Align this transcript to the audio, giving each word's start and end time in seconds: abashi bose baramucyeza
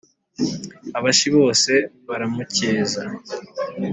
abashi 0.97 1.27
bose 1.37 1.71
baramucyeza 2.07 3.01